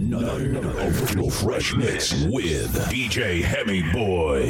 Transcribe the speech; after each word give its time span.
Another 0.00 0.58
original 0.78 1.28
fresh 1.28 1.74
mix 1.74 2.24
with 2.24 2.74
DJ 2.88 3.42
Hemi 3.42 3.82
Boy. 3.92 4.46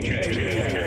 DJ 0.00 0.79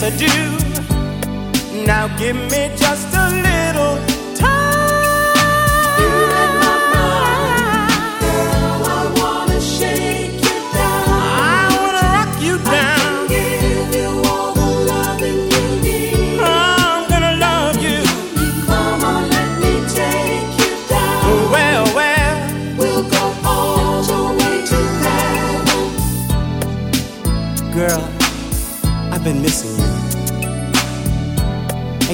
yes 0.00 0.02
I 0.02 0.16
do. 0.16 1.86
Now 1.86 2.08
give 2.18 2.36
me 2.36 2.79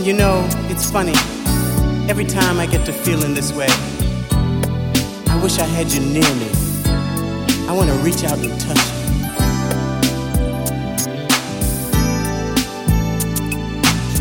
you 0.06 0.12
know, 0.12 0.49
it's 0.70 0.88
funny. 0.88 1.14
Every 2.08 2.25
time 2.25 2.61
I 2.61 2.67
get 2.67 2.87
to 2.87 2.93
feeling 2.93 3.35
this 3.35 3.53
way, 3.53 3.67
I 5.26 5.41
wish 5.43 5.58
I 5.58 5.64
had 5.64 5.93
you 5.93 5.99
near 5.99 6.32
me. 6.37 6.49
I 7.67 7.73
want 7.73 7.91
to 7.91 7.97
reach 7.97 8.23
out 8.23 8.38
and 8.38 8.61
touch 8.61 8.79
you. 8.79 8.94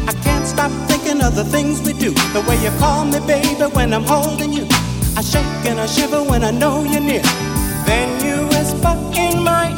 I 0.07 0.13
can't 0.23 0.47
stop 0.47 0.71
thinking 0.89 1.21
of 1.21 1.35
the 1.35 1.43
things 1.43 1.83
we 1.83 1.93
do. 1.93 2.09
The 2.33 2.43
way 2.47 2.57
you 2.63 2.71
call 2.79 3.05
me, 3.05 3.19
baby, 3.19 3.65
when 3.75 3.93
I'm 3.93 4.05
holding 4.05 4.53
you. 4.53 4.65
I 5.15 5.21
shake 5.21 5.45
and 5.69 5.79
I 5.79 5.85
shiver 5.85 6.23
when 6.23 6.43
I 6.43 6.49
know 6.49 6.83
you're 6.83 6.99
near. 6.99 7.21
Then 7.85 8.09
you 8.25 8.47
whisper 8.47 8.97
in 9.13 9.43
my 9.43 9.74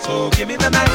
So 0.00 0.30
give 0.30 0.48
me 0.48 0.56
the 0.56 0.70
night. 0.70 0.90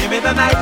Give 0.00 0.10
me 0.10 0.20
the 0.20 0.32
night. 0.32 0.56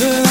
fever 0.00 0.29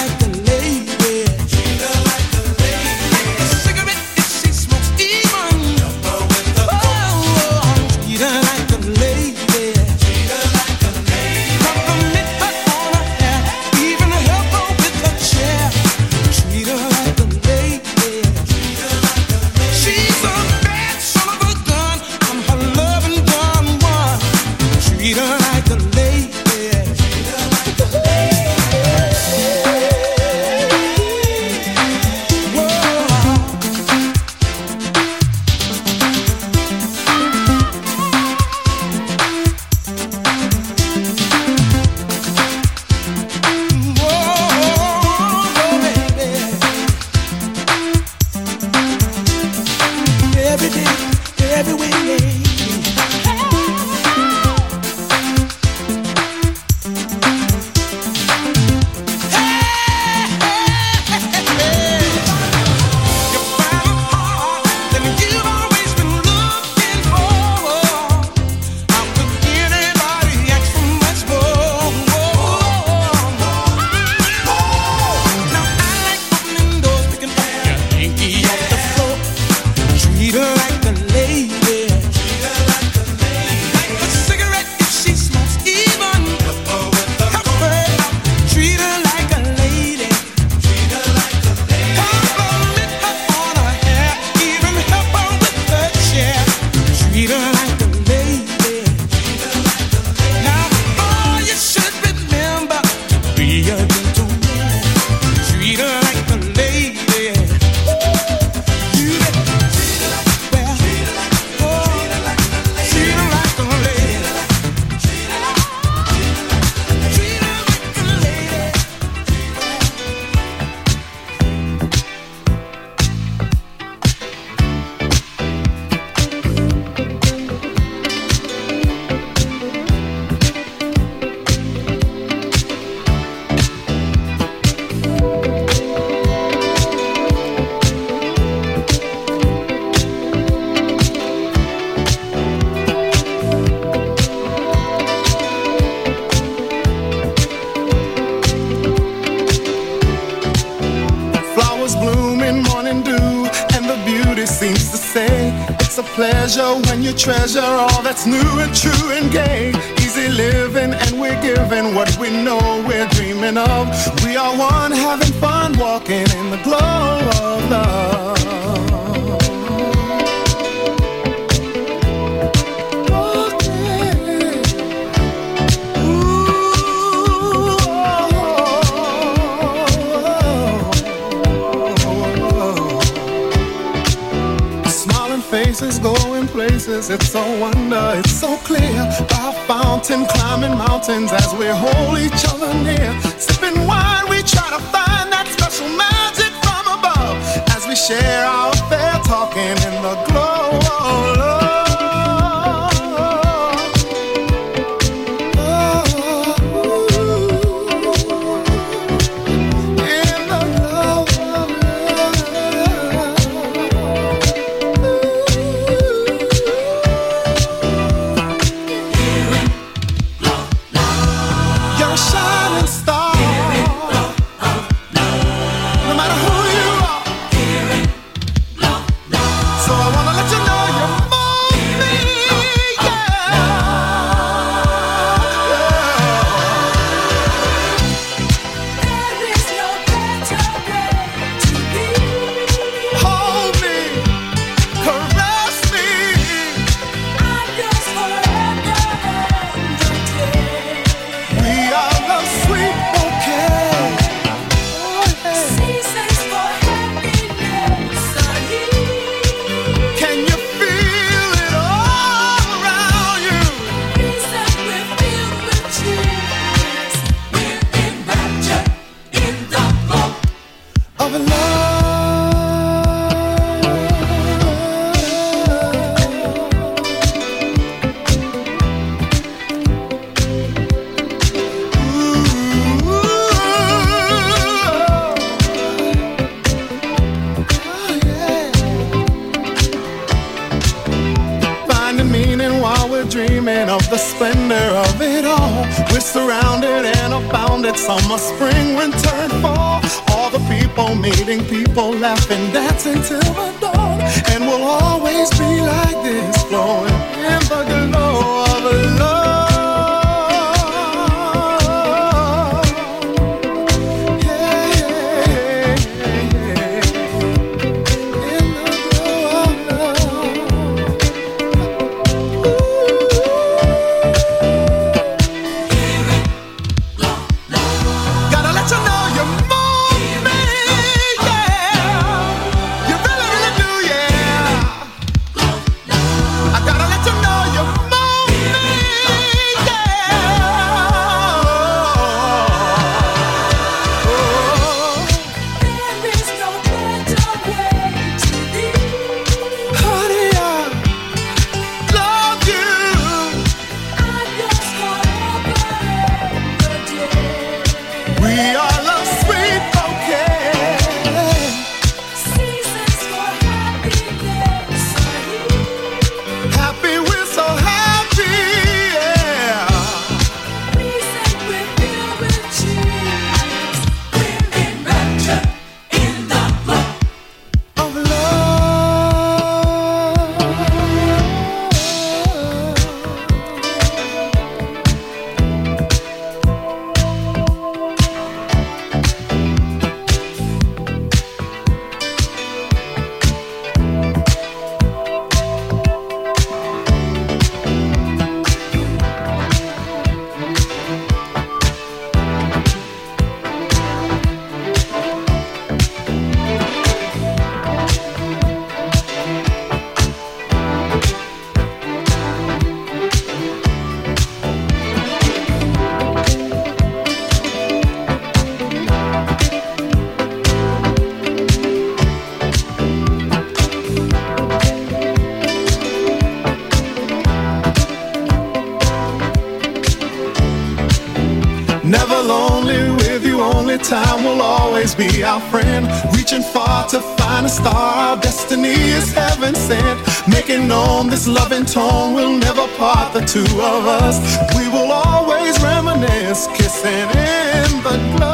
destiny 438.59 438.89
is 438.89 439.31
heaven 439.31 439.73
sent. 439.73 440.19
Making 440.47 440.87
known 440.87 441.29
this 441.29 441.47
loving 441.47 441.85
tone 441.85 442.33
will 442.33 442.57
never 442.57 442.87
part 442.97 443.33
the 443.33 443.39
two 443.41 443.63
of 443.63 444.05
us. 444.05 444.37
We 444.77 444.87
will 444.89 445.11
always 445.11 445.81
reminisce, 445.81 446.67
kissing 446.75 447.29
in 447.29 448.03
the 448.03 448.35
glow. 448.35 448.48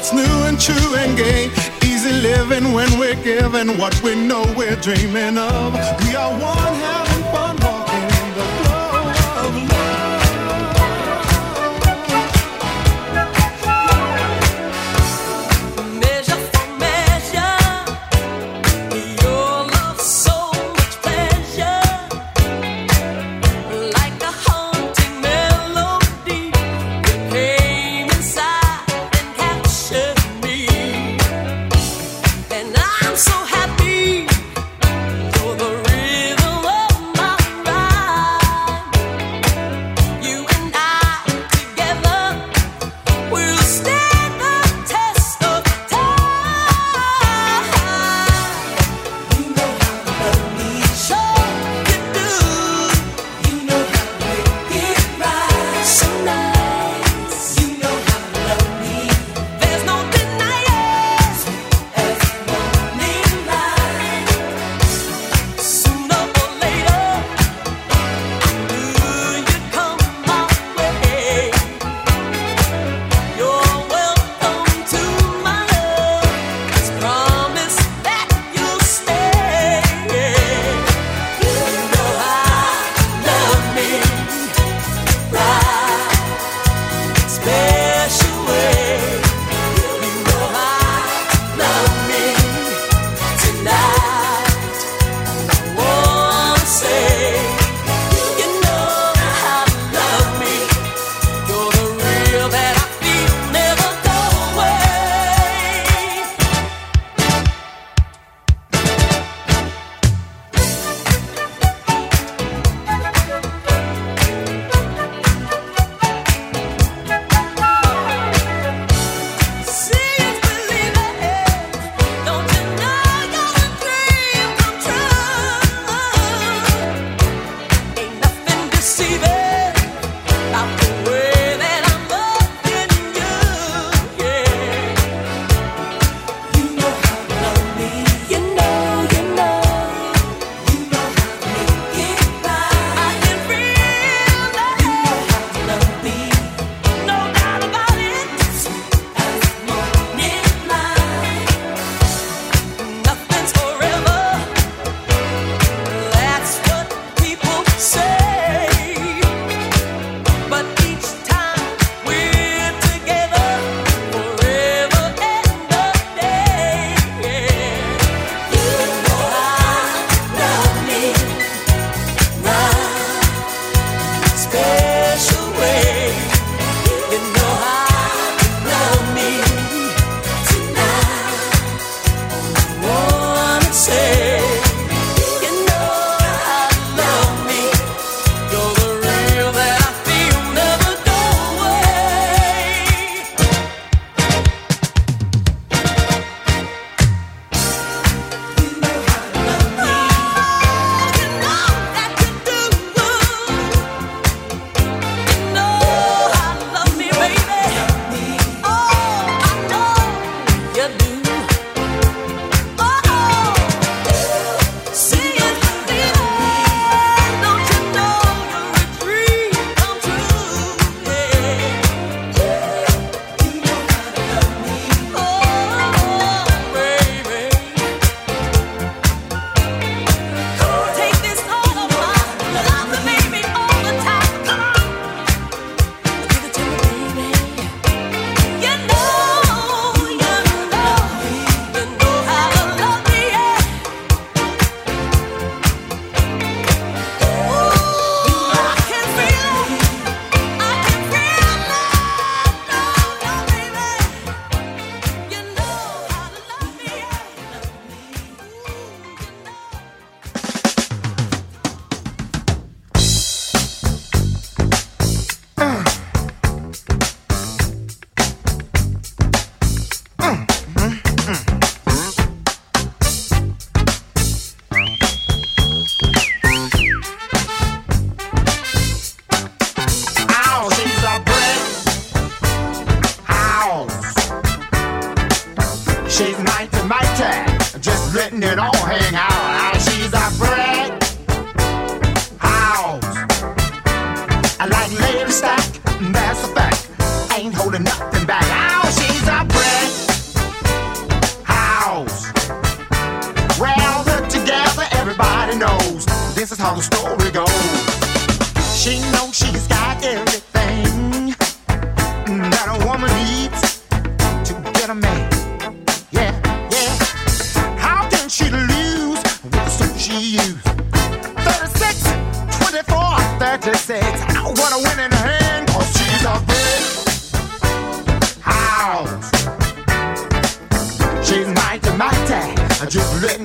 That's 0.00 0.14
new 0.14 0.22
and 0.48 0.58
true 0.58 0.94
and 0.96 1.14
gay. 1.14 1.50
Easy 1.84 2.12
living 2.12 2.72
when 2.72 2.98
we're 2.98 3.22
given 3.22 3.76
what 3.76 4.02
we 4.02 4.14
know 4.14 4.42
we're 4.56 4.76
dreaming 4.76 5.36
of. 5.36 5.74
We 6.02 6.16
are 6.16 6.32
one 6.40 7.09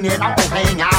nghe 0.05 0.17
đau 0.17 0.35
hay 0.51 0.65
ngã 0.75 0.94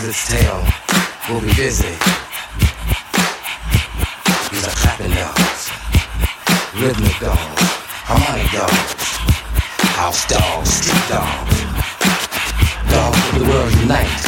behind 0.00 0.08
this 0.08 0.28
tale. 0.28 0.64
Will 1.28 1.40
be 1.40 1.54
busy. 1.54 1.94
These 4.50 4.66
are 4.66 4.74
clapping 4.74 5.12
dogs, 5.12 5.70
rhythmic 6.74 7.18
dogs, 7.20 7.62
harmonic 8.08 8.50
dogs, 8.50 9.18
house 9.94 10.26
dogs, 10.26 10.70
street 10.70 11.08
dogs, 11.08 11.64
dogs 12.90 13.18
of 13.28 13.38
the 13.38 13.44
world 13.48 13.72
unite, 13.74 14.24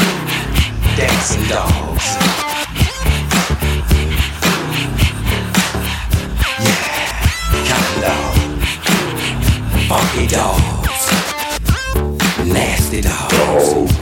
dancing 0.97 1.45
dogs. 1.49 2.17
Yeah, 6.61 6.85
counting 7.69 8.01
dogs, 8.07 8.39
funky 9.89 10.27
dogs, 10.29 11.03
nasty 12.47 13.01
dogs. 13.01 14.02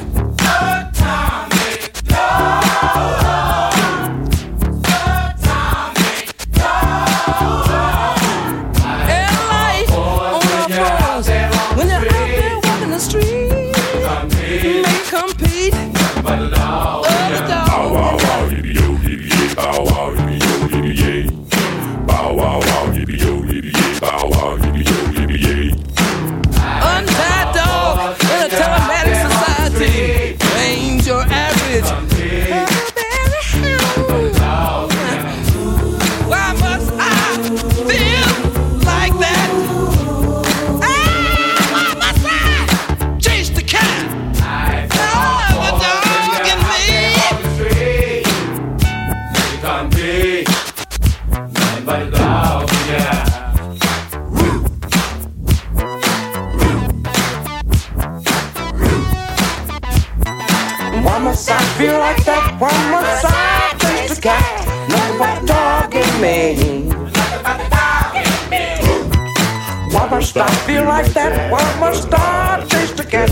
must 70.20 70.36
I 70.36 70.50
feel 70.66 70.84
like 70.84 71.14
that? 71.14 71.50
Why 71.50 71.64
must 71.80 72.12
I 72.12 72.62
chase 72.68 72.92
the 72.92 73.04
cat? 73.04 73.30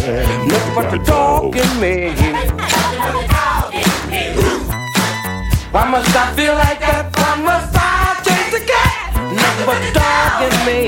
Look 0.49 0.75
but 0.75 0.91
the 0.91 0.97
dog 1.05 1.55
in 1.55 1.81
me. 1.83 2.15
Why 5.71 5.85
must 5.91 6.17
I 6.17 6.33
feel 6.35 6.55
like 6.55 6.81
that? 6.81 7.15
Why 7.15 7.37
must 7.45 7.77
I 7.77 8.17
chase 8.25 8.53
the 8.57 8.61
cat? 8.65 9.13
Nothing 9.37 9.67
but 9.69 9.79
the 9.85 9.91
dog 10.01 10.41
in 10.49 10.55
me. 10.65 10.81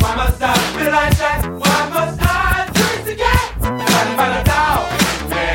Why 0.00 0.14
must 0.14 0.40
I 0.40 0.54
feel 0.78 0.92
like 0.92 1.18
that? 1.18 1.42
Why 1.50 1.78
must 1.96 2.20
I 2.22 2.70
chase 2.76 3.04
the 3.10 3.16
cat? 3.24 3.58
Nothing 3.58 4.16
but 4.16 4.30
the 4.34 4.42
dog 4.46 4.86
in 5.02 5.34
me. 5.34 5.50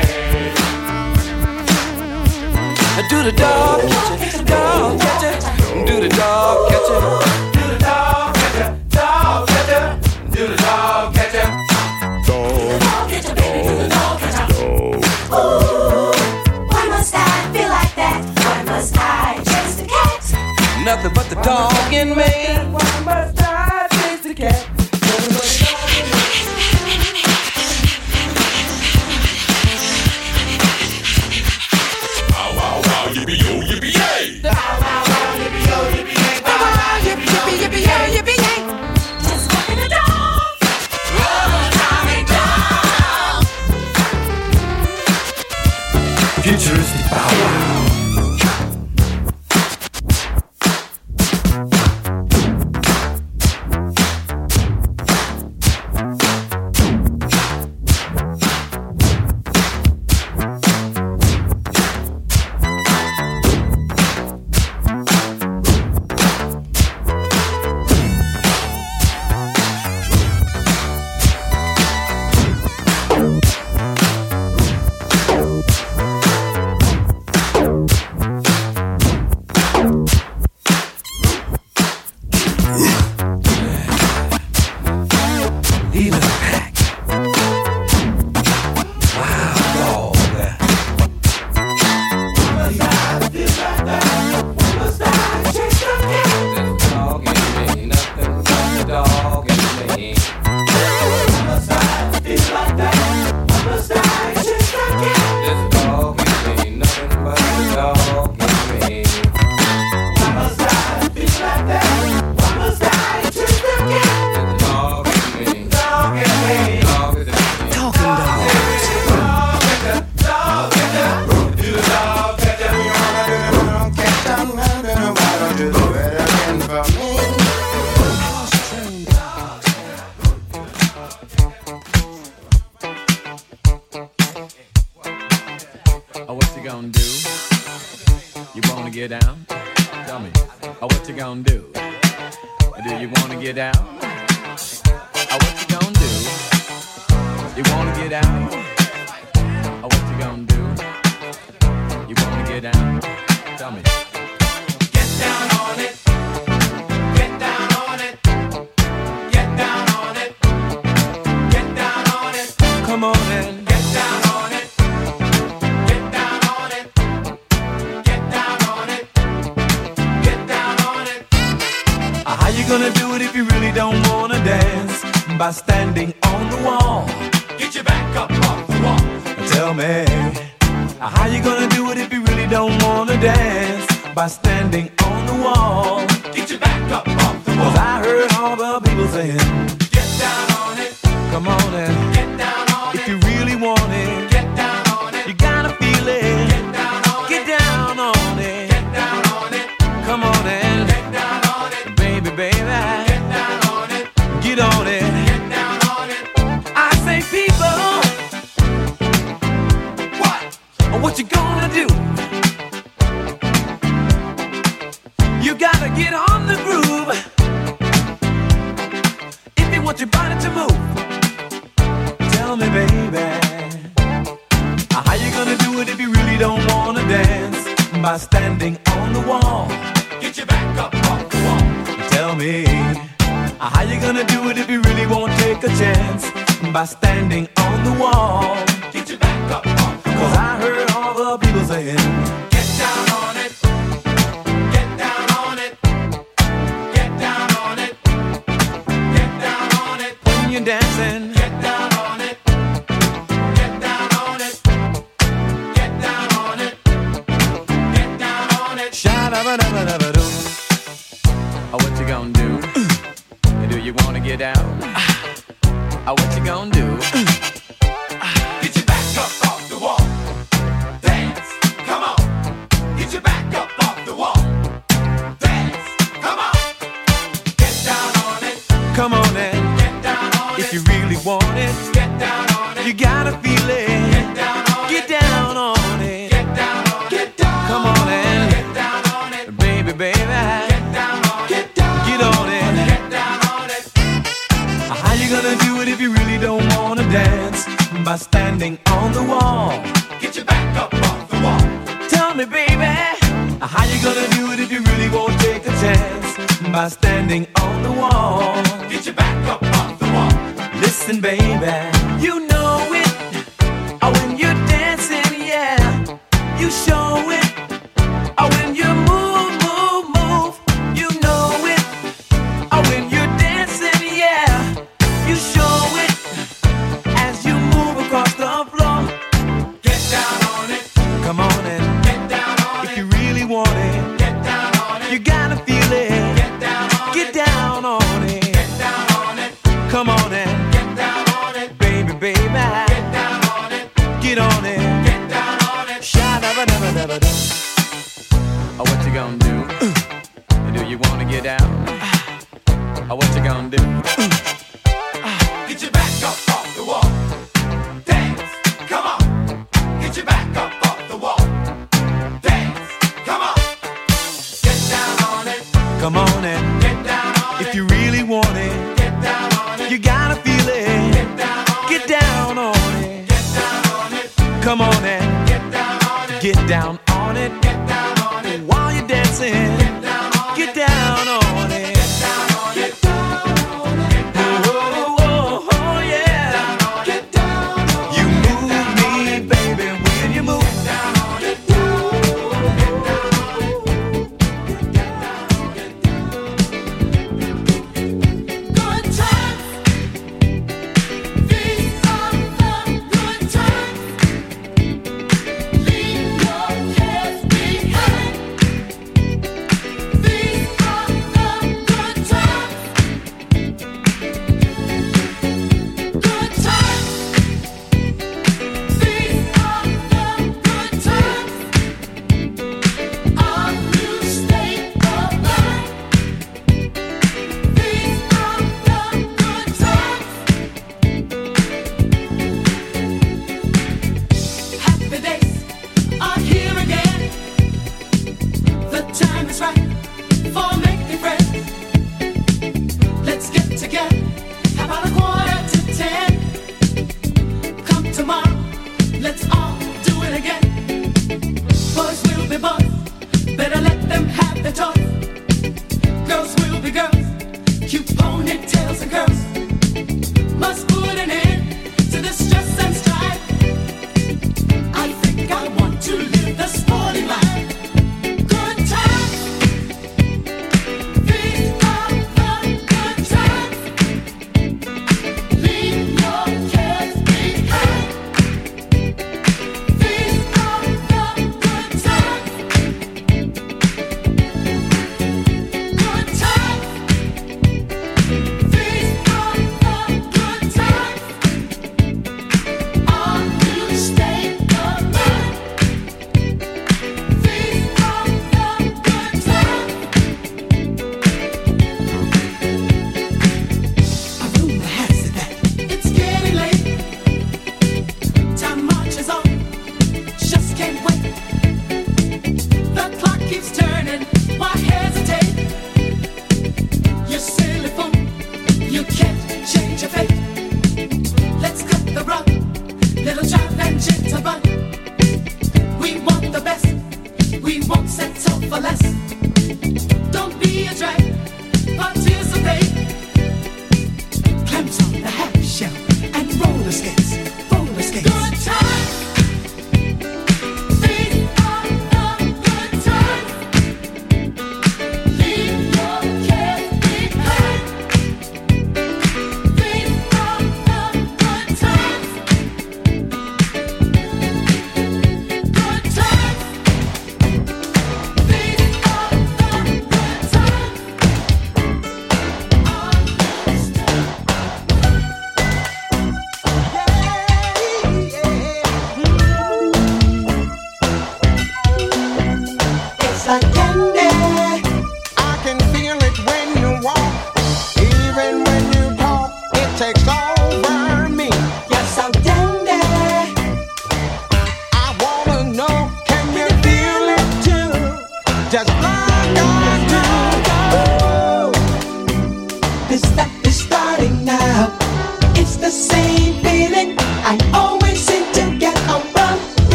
Do 3.08 3.18
the 3.22 3.32
dog, 3.32 3.80
catch 3.80 4.34
it, 4.34 4.46
dog, 4.46 5.00
catch 5.00 5.24
it 5.24 5.51
do 5.92 6.08
the 6.08 6.16
dog 6.16 6.70
catcher. 6.70 7.00
Do 7.52 7.60
the 7.68 7.78
dog 7.78 8.34
catcher, 8.34 8.78
dog 8.88 9.48
catcher, 9.48 10.00
do 10.30 10.46
the 10.48 10.56
dog 10.56 11.14
catcher. 11.14 11.46
Dog, 12.26 13.10
catcher, 13.10 13.34
baby, 13.34 13.68
do 13.68 13.74
the 13.76 13.88
dog 13.88 14.18
catcher. 14.20 14.46
Ooh, 15.34 16.12
why 16.72 16.84
must 16.88 17.14
I 17.14 17.52
feel 17.52 17.68
like 17.68 17.94
that? 17.96 18.18
Why 18.42 18.62
must 18.64 18.96
I 18.96 19.36
chase 19.44 19.76
the 19.76 19.86
cat? 19.86 20.84
Nothing 20.84 21.12
but 21.14 21.26
the 21.28 21.36
dog 21.42 21.92
in 21.92 22.08
me. 22.16 22.32
Why 22.72 23.00
must 23.04 23.31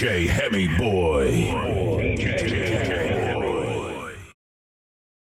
DJ. 0.00 0.39